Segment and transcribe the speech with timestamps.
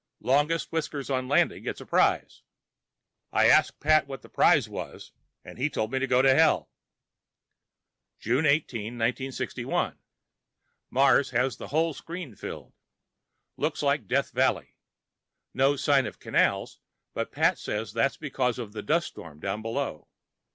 [0.23, 2.41] Longest whiskers on landing gets a prize.
[3.31, 5.11] I asked Pat what the prize was
[5.45, 6.71] and he told me to go to hell.
[8.19, 9.99] June 18, 1961
[10.89, 12.73] Mars has the whole screen filled.
[13.57, 14.73] Looks like Death Valley.
[15.53, 16.79] No sign of canals,
[17.13, 20.07] but Pat says that's because of the dust storm down below.